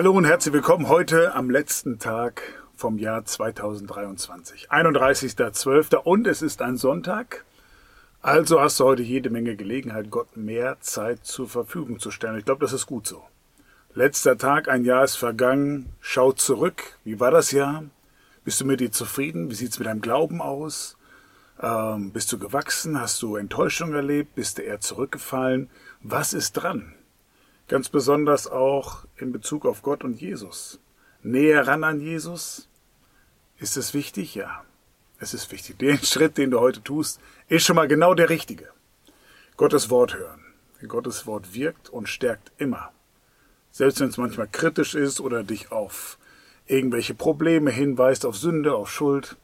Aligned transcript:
Hallo 0.00 0.12
und 0.12 0.24
herzlich 0.24 0.54
willkommen 0.54 0.88
heute 0.88 1.34
am 1.34 1.50
letzten 1.50 1.98
Tag 1.98 2.40
vom 2.74 2.96
Jahr 2.96 3.26
2023. 3.26 4.70
31.12. 4.70 5.94
und 5.96 6.26
es 6.26 6.40
ist 6.40 6.62
ein 6.62 6.78
Sonntag. 6.78 7.44
Also 8.22 8.62
hast 8.62 8.80
du 8.80 8.84
heute 8.84 9.02
jede 9.02 9.28
Menge 9.28 9.56
Gelegenheit, 9.56 10.08
Gott 10.08 10.38
mehr 10.38 10.80
Zeit 10.80 11.26
zur 11.26 11.50
Verfügung 11.50 11.98
zu 11.98 12.10
stellen. 12.10 12.38
Ich 12.38 12.46
glaube, 12.46 12.62
das 12.62 12.72
ist 12.72 12.86
gut 12.86 13.06
so. 13.06 13.22
Letzter 13.92 14.38
Tag, 14.38 14.70
ein 14.70 14.86
Jahr 14.86 15.04
ist 15.04 15.16
vergangen. 15.16 15.92
Schau 16.00 16.32
zurück. 16.32 16.82
Wie 17.04 17.20
war 17.20 17.30
das 17.30 17.50
Jahr? 17.50 17.84
Bist 18.42 18.58
du 18.62 18.64
mit 18.64 18.80
dir 18.80 18.92
zufrieden? 18.92 19.50
Wie 19.50 19.54
sieht's 19.54 19.78
mit 19.78 19.86
deinem 19.86 20.00
Glauben 20.00 20.40
aus? 20.40 20.96
Ähm, 21.60 22.10
bist 22.10 22.32
du 22.32 22.38
gewachsen? 22.38 22.98
Hast 22.98 23.20
du 23.20 23.36
Enttäuschung 23.36 23.92
erlebt? 23.92 24.34
Bist 24.34 24.56
du 24.56 24.62
eher 24.62 24.80
zurückgefallen? 24.80 25.68
Was 26.00 26.32
ist 26.32 26.54
dran? 26.54 26.94
Ganz 27.70 27.88
besonders 27.88 28.48
auch 28.48 29.04
in 29.16 29.30
Bezug 29.30 29.64
auf 29.64 29.82
Gott 29.82 30.02
und 30.02 30.20
Jesus. 30.20 30.80
Näher 31.22 31.68
ran 31.68 31.84
an 31.84 32.00
Jesus? 32.00 32.68
Ist 33.58 33.76
es 33.76 33.94
wichtig? 33.94 34.34
Ja. 34.34 34.64
Es 35.20 35.34
ist 35.34 35.52
wichtig. 35.52 35.78
Den 35.78 35.98
Schritt, 36.02 36.36
den 36.36 36.50
du 36.50 36.58
heute 36.58 36.82
tust, 36.82 37.20
ist 37.46 37.64
schon 37.64 37.76
mal 37.76 37.86
genau 37.86 38.14
der 38.14 38.28
richtige. 38.28 38.70
Gottes 39.56 39.88
Wort 39.88 40.16
hören. 40.16 40.44
Gottes 40.88 41.28
Wort 41.28 41.54
wirkt 41.54 41.90
und 41.90 42.08
stärkt 42.08 42.50
immer. 42.58 42.90
Selbst 43.70 44.00
wenn 44.00 44.08
es 44.08 44.16
manchmal 44.16 44.48
kritisch 44.48 44.96
ist 44.96 45.20
oder 45.20 45.44
dich 45.44 45.70
auf 45.70 46.18
irgendwelche 46.66 47.14
Probleme 47.14 47.70
hinweist, 47.70 48.26
auf 48.26 48.36
Sünde, 48.36 48.74
auf 48.74 48.90
Schuld. 48.90 49.36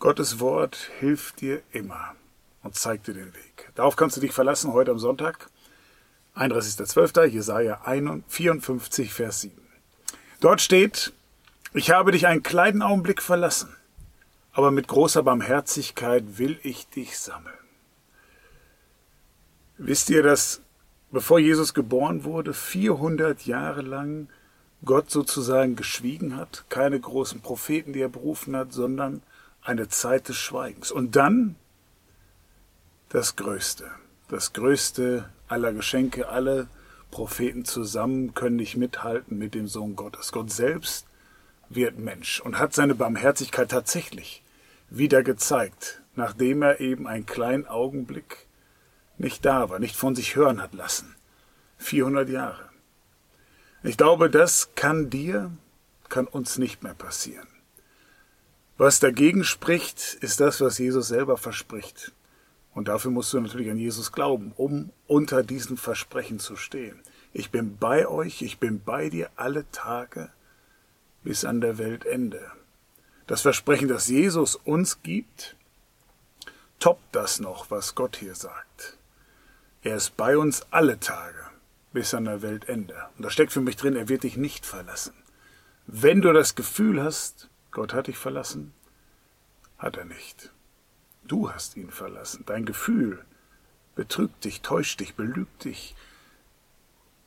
Gottes 0.00 0.38
Wort 0.38 0.76
hilft 0.98 1.40
dir 1.40 1.62
immer 1.72 2.14
und 2.62 2.74
zeigt 2.74 3.06
dir 3.06 3.14
den 3.14 3.32
Weg. 3.32 3.70
Darauf 3.74 3.96
kannst 3.96 4.18
du 4.18 4.20
dich 4.20 4.32
verlassen 4.32 4.74
heute 4.74 4.90
am 4.90 4.98
Sonntag. 4.98 5.48
31.12. 6.36 7.26
Jesaja 7.26 7.80
54, 8.28 9.12
Vers 9.12 9.42
7. 9.42 9.54
Dort 10.40 10.60
steht, 10.60 11.12
ich 11.74 11.90
habe 11.90 12.12
dich 12.12 12.26
einen 12.26 12.42
kleinen 12.42 12.82
Augenblick 12.82 13.22
verlassen, 13.22 13.74
aber 14.52 14.70
mit 14.70 14.88
großer 14.88 15.22
Barmherzigkeit 15.22 16.38
will 16.38 16.58
ich 16.62 16.88
dich 16.88 17.18
sammeln. 17.18 17.54
Wisst 19.78 20.10
ihr, 20.10 20.22
dass 20.22 20.60
bevor 21.12 21.38
Jesus 21.38 21.74
geboren 21.74 22.24
wurde, 22.24 22.54
400 22.54 23.46
Jahre 23.46 23.82
lang 23.82 24.28
Gott 24.84 25.10
sozusagen 25.10 25.76
geschwiegen 25.76 26.36
hat, 26.36 26.64
keine 26.68 26.98
großen 26.98 27.40
Propheten, 27.40 27.92
die 27.92 28.00
er 28.00 28.08
berufen 28.08 28.56
hat, 28.56 28.72
sondern 28.72 29.22
eine 29.62 29.88
Zeit 29.88 30.28
des 30.28 30.36
Schweigens. 30.36 30.90
Und 30.90 31.14
dann 31.14 31.54
das 33.10 33.36
Größte, 33.36 33.90
das 34.28 34.52
Größte 34.52 35.28
aller 35.52 35.72
Geschenke, 35.72 36.28
alle 36.28 36.68
Propheten 37.10 37.64
zusammen 37.64 38.34
können 38.34 38.56
nicht 38.56 38.76
mithalten 38.76 39.38
mit 39.38 39.54
dem 39.54 39.68
Sohn 39.68 39.94
Gottes. 39.96 40.32
Gott 40.32 40.50
selbst 40.50 41.06
wird 41.68 41.98
Mensch 41.98 42.40
und 42.40 42.58
hat 42.58 42.74
seine 42.74 42.94
Barmherzigkeit 42.94 43.70
tatsächlich 43.70 44.42
wieder 44.88 45.22
gezeigt, 45.22 46.02
nachdem 46.16 46.62
er 46.62 46.80
eben 46.80 47.06
einen 47.06 47.26
kleinen 47.26 47.66
Augenblick 47.66 48.46
nicht 49.18 49.44
da 49.44 49.68
war, 49.68 49.78
nicht 49.78 49.94
von 49.94 50.14
sich 50.14 50.36
hören 50.36 50.60
hat 50.60 50.74
lassen. 50.74 51.14
400 51.78 52.28
Jahre. 52.28 52.70
Ich 53.82 53.96
glaube, 53.96 54.30
das 54.30 54.74
kann 54.74 55.10
dir, 55.10 55.50
kann 56.08 56.26
uns 56.26 56.56
nicht 56.56 56.82
mehr 56.82 56.94
passieren. 56.94 57.48
Was 58.78 59.00
dagegen 59.00 59.44
spricht, 59.44 60.14
ist 60.14 60.40
das, 60.40 60.60
was 60.60 60.78
Jesus 60.78 61.08
selber 61.08 61.36
verspricht. 61.36 62.12
Und 62.74 62.88
dafür 62.88 63.10
musst 63.10 63.32
du 63.32 63.40
natürlich 63.40 63.70
an 63.70 63.78
Jesus 63.78 64.12
glauben, 64.12 64.52
um 64.56 64.90
unter 65.06 65.42
diesen 65.42 65.76
Versprechen 65.76 66.38
zu 66.38 66.56
stehen. 66.56 67.00
Ich 67.32 67.50
bin 67.50 67.76
bei 67.76 68.06
euch, 68.06 68.42
ich 68.42 68.58
bin 68.58 68.82
bei 68.82 69.08
dir 69.08 69.30
alle 69.36 69.70
Tage 69.72 70.30
bis 71.22 71.44
an 71.44 71.60
der 71.60 71.78
Weltende. 71.78 72.50
Das 73.26 73.42
Versprechen, 73.42 73.88
das 73.88 74.08
Jesus 74.08 74.56
uns 74.56 75.02
gibt, 75.02 75.56
toppt 76.78 77.14
das 77.14 77.40
noch, 77.40 77.70
was 77.70 77.94
Gott 77.94 78.16
hier 78.16 78.34
sagt. 78.34 78.98
Er 79.82 79.96
ist 79.96 80.16
bei 80.16 80.36
uns 80.36 80.66
alle 80.70 80.98
Tage 80.98 81.38
bis 81.92 82.14
an 82.14 82.24
der 82.24 82.42
Weltende. 82.42 82.96
Und 83.16 83.24
da 83.24 83.30
steckt 83.30 83.52
für 83.52 83.60
mich 83.60 83.76
drin, 83.76 83.96
er 83.96 84.08
wird 84.08 84.22
dich 84.22 84.36
nicht 84.36 84.66
verlassen. 84.66 85.14
Wenn 85.86 86.22
du 86.22 86.32
das 86.32 86.54
Gefühl 86.54 87.02
hast, 87.02 87.48
Gott 87.70 87.92
hat 87.92 88.06
dich 88.06 88.18
verlassen, 88.18 88.72
hat 89.78 89.96
er 89.96 90.04
nicht. 90.04 90.52
Du 91.26 91.50
hast 91.50 91.76
ihn 91.76 91.90
verlassen. 91.90 92.44
Dein 92.46 92.64
Gefühl 92.64 93.24
betrügt 93.94 94.44
dich, 94.44 94.60
täuscht 94.62 95.00
dich, 95.00 95.14
belügt 95.14 95.64
dich. 95.64 95.94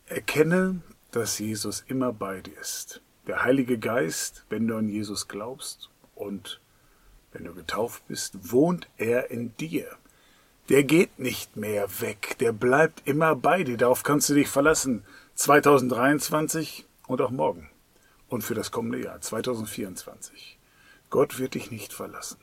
Erkenne, 0.07 0.81
dass 1.11 1.39
Jesus 1.39 1.83
immer 1.87 2.11
bei 2.11 2.41
dir 2.41 2.59
ist. 2.59 3.01
Der 3.27 3.43
Heilige 3.43 3.79
Geist, 3.79 4.45
wenn 4.49 4.67
du 4.67 4.75
an 4.77 4.89
Jesus 4.89 5.27
glaubst 5.27 5.89
und 6.13 6.61
wenn 7.31 7.45
du 7.45 7.53
getauft 7.53 8.07
bist, 8.07 8.51
wohnt 8.51 8.87
er 8.97 9.31
in 9.31 9.55
dir. 9.57 9.87
Der 10.69 10.83
geht 10.83 11.19
nicht 11.19 11.57
mehr 11.57 12.01
weg, 12.01 12.37
der 12.39 12.51
bleibt 12.51 13.07
immer 13.07 13.35
bei 13.35 13.63
dir. 13.63 13.77
Darauf 13.77 14.03
kannst 14.03 14.29
du 14.29 14.33
dich 14.33 14.47
verlassen. 14.47 15.03
2023 15.35 16.85
und 17.07 17.21
auch 17.21 17.31
morgen. 17.31 17.69
Und 18.27 18.41
für 18.41 18.55
das 18.55 18.71
kommende 18.71 19.03
Jahr, 19.03 19.21
2024. 19.21 20.57
Gott 21.09 21.39
wird 21.39 21.53
dich 21.53 21.71
nicht 21.71 21.93
verlassen. 21.93 22.37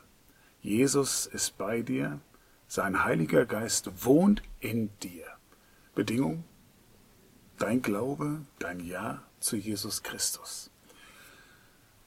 Jesus 0.62 1.26
ist 1.26 1.58
bei 1.58 1.82
dir, 1.82 2.20
sein 2.68 3.02
Heiliger 3.02 3.46
Geist 3.46 4.04
wohnt 4.04 4.42
in 4.60 4.96
dir. 5.00 5.26
Bedingung? 5.96 6.44
Dein 7.58 7.82
Glaube, 7.82 8.42
dein 8.60 8.78
Ja 8.78 9.24
zu 9.40 9.56
Jesus 9.56 10.04
Christus. 10.04 10.70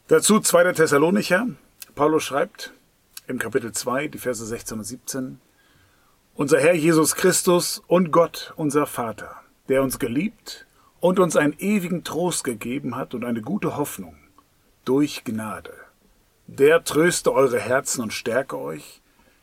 Dazu 0.08 0.40
2. 0.40 0.72
Thessalonicher. 0.72 1.50
Paulus 1.96 2.24
schreibt 2.24 2.72
im 3.28 3.40
Kapitel 3.40 3.74
2, 3.74 4.08
die 4.08 4.20
Verse 4.20 4.46
16 4.46 4.78
und 4.78 4.84
17, 4.86 5.42
Unser 6.34 6.62
Herr 6.62 6.76
Jesus 6.76 7.16
Christus 7.16 7.84
und 7.88 8.12
Gott, 8.12 8.54
unser 8.56 8.86
Vater, 8.86 9.36
der 9.68 9.84
uns 9.84 10.00
geliebt 10.00 10.66
und 11.02 11.20
uns 11.20 11.36
einen 11.36 11.60
ewigen 11.60 12.06
Trost 12.06 12.46
gegeben 12.46 12.96
hat 12.96 13.14
und 13.14 13.26
eine 13.26 13.42
gute 13.42 13.76
Hoffnung 13.76 14.16
durch 14.86 15.26
Gnade 15.26 15.85
der 16.48 16.84
tröste 16.84 17.34
eure 17.34 17.60
Herzen 17.60 18.02
und 18.02 18.14
stärke 18.14 18.58
euch 18.58 19.02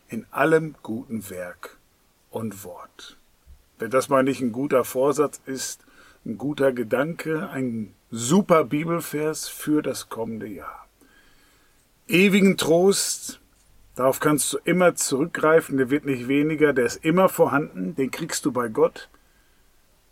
in 0.08 0.26
allem 0.30 0.74
guten 0.82 1.28
Werk 1.30 1.78
und 2.30 2.64
Wort. 2.64 3.16
Wenn 3.78 3.90
das 3.90 4.08
mal 4.08 4.22
nicht 4.22 4.40
ein 4.40 4.52
guter 4.52 4.84
Vorsatz 4.84 5.40
ist, 5.46 5.84
ein 6.24 6.38
guter 6.38 6.72
Gedanke, 6.72 7.48
ein 7.50 7.94
super 8.10 8.64
Bibelvers 8.64 9.48
für 9.48 9.82
das 9.82 10.08
kommende 10.08 10.46
Jahr. 10.46 10.86
Ewigen 12.06 12.56
Trost, 12.56 13.40
darauf 13.96 14.20
kannst 14.20 14.52
du 14.52 14.58
immer 14.64 14.94
zurückgreifen, 14.94 15.78
der 15.78 15.90
wird 15.90 16.04
nicht 16.04 16.28
weniger, 16.28 16.72
der 16.72 16.86
ist 16.86 17.04
immer 17.04 17.28
vorhanden, 17.28 17.96
den 17.96 18.10
kriegst 18.10 18.44
du 18.44 18.52
bei 18.52 18.68
Gott. 18.68 19.08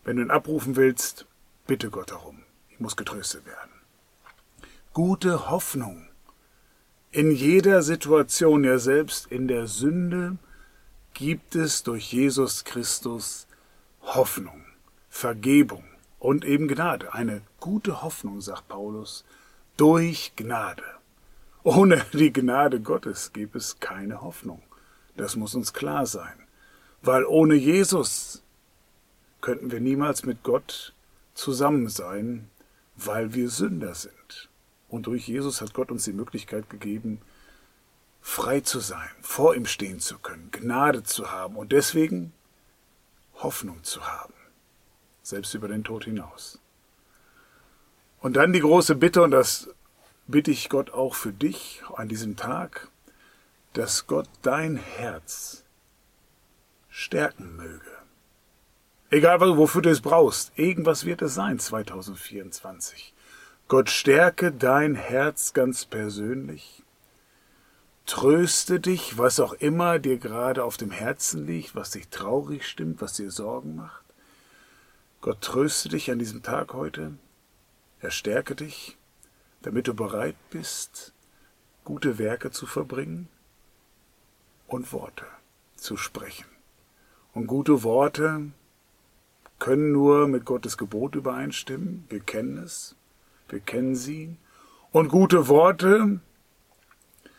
Wenn 0.04 0.16
du 0.16 0.22
ihn 0.22 0.30
abrufen 0.30 0.74
willst, 0.76 1.26
bitte 1.66 1.90
Gott 1.90 2.10
darum. 2.10 2.42
Ich 2.70 2.80
muss 2.80 2.96
getröstet 2.96 3.46
werden. 3.46 3.70
Gute 4.92 5.50
Hoffnung 5.50 6.09
in 7.12 7.32
jeder 7.32 7.82
Situation, 7.82 8.62
ja 8.64 8.78
selbst 8.78 9.26
in 9.30 9.48
der 9.48 9.66
Sünde, 9.66 10.36
gibt 11.14 11.56
es 11.56 11.82
durch 11.82 12.12
Jesus 12.12 12.64
Christus 12.64 13.46
Hoffnung, 14.02 14.64
Vergebung 15.08 15.84
und 16.18 16.44
eben 16.44 16.68
Gnade. 16.68 17.12
Eine 17.12 17.42
gute 17.58 18.02
Hoffnung, 18.02 18.40
sagt 18.40 18.68
Paulus, 18.68 19.24
durch 19.76 20.32
Gnade. 20.36 20.84
Ohne 21.62 22.04
die 22.12 22.32
Gnade 22.32 22.80
Gottes 22.80 23.32
gibt 23.32 23.56
es 23.56 23.80
keine 23.80 24.22
Hoffnung. 24.22 24.62
Das 25.16 25.36
muss 25.36 25.54
uns 25.54 25.72
klar 25.72 26.06
sein. 26.06 26.46
Weil 27.02 27.24
ohne 27.24 27.54
Jesus 27.54 28.42
könnten 29.40 29.70
wir 29.70 29.80
niemals 29.80 30.24
mit 30.24 30.42
Gott 30.42 30.94
zusammen 31.34 31.88
sein, 31.88 32.48
weil 32.96 33.34
wir 33.34 33.48
Sünder 33.48 33.94
sind. 33.94 34.49
Und 34.90 35.06
durch 35.06 35.28
Jesus 35.28 35.60
hat 35.60 35.72
Gott 35.72 35.90
uns 35.90 36.04
die 36.04 36.12
Möglichkeit 36.12 36.68
gegeben, 36.68 37.20
frei 38.20 38.60
zu 38.60 38.80
sein, 38.80 39.08
vor 39.22 39.54
ihm 39.54 39.64
stehen 39.64 40.00
zu 40.00 40.18
können, 40.18 40.50
Gnade 40.50 41.02
zu 41.04 41.30
haben 41.30 41.56
und 41.56 41.72
deswegen 41.72 42.32
Hoffnung 43.36 43.82
zu 43.84 44.06
haben, 44.06 44.34
selbst 45.22 45.54
über 45.54 45.68
den 45.68 45.84
Tod 45.84 46.04
hinaus. 46.04 46.58
Und 48.20 48.34
dann 48.34 48.52
die 48.52 48.60
große 48.60 48.96
Bitte, 48.96 49.22
und 49.22 49.30
das 49.30 49.70
bitte 50.26 50.50
ich 50.50 50.68
Gott 50.68 50.90
auch 50.90 51.14
für 51.14 51.32
dich 51.32 51.82
an 51.94 52.08
diesem 52.08 52.36
Tag, 52.36 52.88
dass 53.72 54.06
Gott 54.06 54.28
dein 54.42 54.76
Herz 54.76 55.64
stärken 56.90 57.56
möge. 57.56 57.90
Egal 59.10 59.40
wofür 59.40 59.82
du 59.82 59.90
es 59.90 60.00
brauchst, 60.00 60.52
irgendwas 60.56 61.04
wird 61.04 61.22
es 61.22 61.34
sein 61.34 61.58
2024. 61.58 63.14
Gott 63.70 63.88
stärke 63.88 64.50
dein 64.50 64.96
Herz 64.96 65.52
ganz 65.52 65.84
persönlich. 65.84 66.82
Tröste 68.04 68.80
dich, 68.80 69.16
was 69.16 69.38
auch 69.38 69.52
immer 69.52 70.00
dir 70.00 70.18
gerade 70.18 70.64
auf 70.64 70.76
dem 70.76 70.90
Herzen 70.90 71.46
liegt, 71.46 71.76
was 71.76 71.92
dich 71.92 72.08
traurig 72.08 72.66
stimmt, 72.66 73.00
was 73.00 73.12
dir 73.12 73.30
Sorgen 73.30 73.76
macht. 73.76 74.04
Gott 75.20 75.40
tröste 75.42 75.88
dich 75.88 76.10
an 76.10 76.18
diesem 76.18 76.42
Tag 76.42 76.74
heute. 76.74 77.12
Er 78.00 78.10
stärke 78.10 78.56
dich, 78.56 78.98
damit 79.62 79.86
du 79.86 79.94
bereit 79.94 80.34
bist, 80.50 81.12
gute 81.84 82.18
Werke 82.18 82.50
zu 82.50 82.66
verbringen 82.66 83.28
und 84.66 84.92
Worte 84.92 85.26
zu 85.76 85.96
sprechen. 85.96 86.46
Und 87.34 87.46
gute 87.46 87.84
Worte 87.84 88.50
können 89.60 89.92
nur 89.92 90.26
mit 90.26 90.44
Gottes 90.44 90.76
Gebot 90.76 91.14
übereinstimmen. 91.14 92.04
Wir 92.08 92.18
kennen 92.18 92.58
es, 92.58 92.96
wir 93.52 93.60
kennen 93.60 93.94
sie. 93.94 94.36
Und 94.92 95.08
gute 95.08 95.48
Worte 95.48 96.20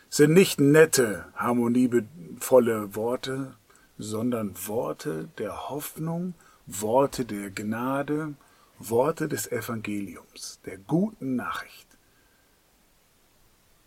sind 0.08 0.32
nicht 0.32 0.60
nette, 0.60 1.26
harmonievolle 1.34 2.94
Worte, 2.94 3.54
sondern 3.98 4.54
Worte 4.66 5.28
der 5.38 5.70
Hoffnung, 5.70 6.34
Worte 6.66 7.24
der 7.24 7.50
Gnade, 7.50 8.34
Worte 8.78 9.28
des 9.28 9.50
Evangeliums, 9.50 10.60
der 10.64 10.78
guten 10.78 11.36
Nachricht. 11.36 11.86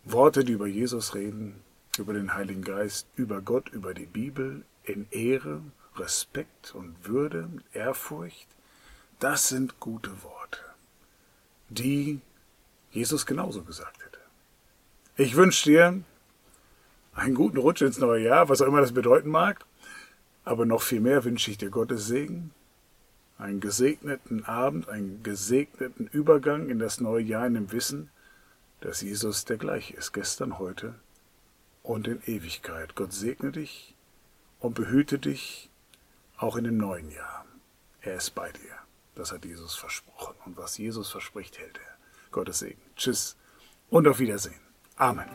Worte, 0.04 0.44
die 0.44 0.52
über 0.52 0.66
Jesus 0.66 1.14
reden, 1.14 1.62
über 1.98 2.12
den 2.12 2.34
Heiligen 2.34 2.62
Geist, 2.62 3.08
über 3.16 3.40
Gott, 3.40 3.68
über 3.70 3.92
die 3.92 4.06
Bibel, 4.06 4.64
in 4.84 5.06
Ehre, 5.10 5.60
Respekt 5.96 6.74
und 6.74 7.08
Würde, 7.08 7.48
Ehrfurcht, 7.72 8.46
das 9.18 9.48
sind 9.48 9.80
gute 9.80 10.22
Worte, 10.22 10.60
die 11.68 12.20
Jesus 12.90 13.26
genauso 13.26 13.62
gesagt 13.62 14.04
hätte. 14.04 14.18
Ich 15.16 15.36
wünsche 15.36 15.70
dir 15.70 16.02
einen 17.14 17.34
guten 17.34 17.56
Rutsch 17.56 17.82
ins 17.82 17.98
neue 17.98 18.24
Jahr, 18.24 18.48
was 18.48 18.60
auch 18.60 18.66
immer 18.66 18.80
das 18.80 18.92
bedeuten 18.92 19.30
mag, 19.30 19.64
aber 20.44 20.66
noch 20.66 20.82
viel 20.82 21.00
mehr 21.00 21.24
wünsche 21.24 21.50
ich 21.50 21.58
dir 21.58 21.70
Gottes 21.70 22.06
Segen, 22.06 22.52
einen 23.38 23.60
gesegneten 23.60 24.44
Abend, 24.44 24.88
einen 24.88 25.22
gesegneten 25.22 26.06
Übergang 26.06 26.68
in 26.68 26.78
das 26.78 27.00
neue 27.00 27.22
Jahr 27.22 27.46
in 27.46 27.54
dem 27.54 27.72
Wissen, 27.72 28.10
dass 28.80 29.00
Jesus 29.00 29.44
der 29.44 29.56
gleiche 29.56 29.94
ist, 29.94 30.12
gestern, 30.12 30.58
heute 30.58 30.94
und 31.82 32.06
in 32.08 32.22
Ewigkeit. 32.26 32.94
Gott 32.94 33.12
segne 33.12 33.52
dich 33.52 33.94
und 34.60 34.74
behüte 34.74 35.18
dich 35.18 35.70
auch 36.36 36.56
in 36.56 36.64
dem 36.64 36.76
neuen 36.76 37.10
Jahr. 37.10 37.44
Er 38.00 38.16
ist 38.16 38.34
bei 38.34 38.50
dir. 38.52 38.85
Das 39.16 39.32
hat 39.32 39.44
Jesus 39.44 39.74
versprochen. 39.74 40.36
Und 40.44 40.56
was 40.56 40.78
Jesus 40.78 41.10
verspricht, 41.10 41.58
hält 41.58 41.78
er. 41.78 41.96
Gottes 42.30 42.60
Segen. 42.60 42.80
Tschüss 42.94 43.36
und 43.90 44.06
auf 44.06 44.18
Wiedersehen. 44.18 44.60
Amen. 44.96 45.28